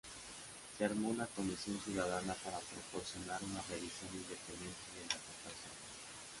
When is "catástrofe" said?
5.09-5.69